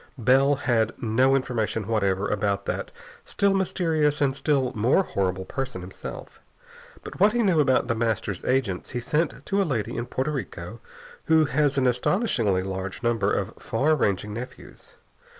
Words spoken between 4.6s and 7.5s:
more horrible person himself. But what he